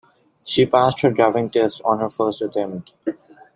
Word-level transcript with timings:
She 0.43 0.65
passed 0.65 1.01
her 1.01 1.11
driving 1.11 1.51
test 1.51 1.79
on 1.85 1.99
her 1.99 2.09
first 2.09 2.41
attempt. 2.41 2.91